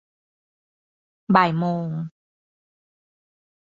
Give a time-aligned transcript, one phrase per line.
[1.35, 1.87] บ่ายโมง